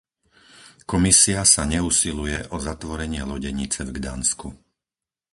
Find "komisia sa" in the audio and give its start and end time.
0.91-1.61